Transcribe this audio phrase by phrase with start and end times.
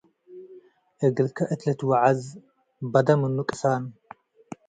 [1.05, 2.21] እግልከ እት ልትወዐዝ-
[2.91, 3.83] በደ ምኑ ቅሳን፣